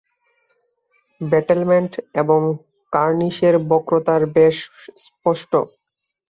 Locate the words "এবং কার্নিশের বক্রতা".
2.21-4.15